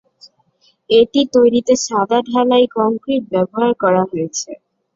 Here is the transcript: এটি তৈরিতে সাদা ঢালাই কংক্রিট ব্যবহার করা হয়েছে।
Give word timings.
এটি 0.89 1.21
তৈরিতে 1.33 1.73
সাদা 1.85 2.17
ঢালাই 2.29 2.65
কংক্রিট 2.75 3.23
ব্যবহার 3.33 3.71
করা 3.81 4.03
হয়েছে। 4.05 4.49